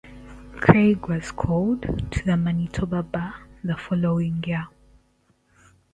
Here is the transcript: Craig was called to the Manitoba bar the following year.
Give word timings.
Craig 0.55 1.07
was 1.09 1.31
called 1.31 1.83
to 1.83 2.25
the 2.25 2.35
Manitoba 2.35 3.03
bar 3.03 3.47
the 3.63 3.77
following 3.77 4.43
year. 4.47 4.65